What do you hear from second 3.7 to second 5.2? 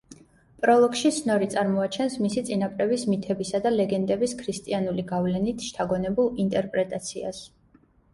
ლეგენდების ქრისტიანული